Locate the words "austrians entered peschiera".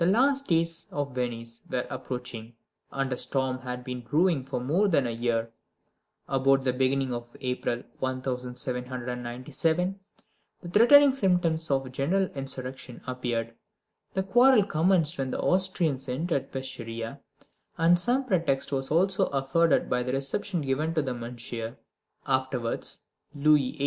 15.39-17.19